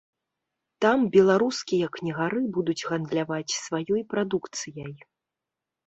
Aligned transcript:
Там 0.85 0.99
беларускія 1.15 1.91
кнігары 1.99 2.41
будуць 2.57 2.79
гандляваць 2.91 3.57
сваёй 3.63 4.01
прадукцыяй. 4.15 4.93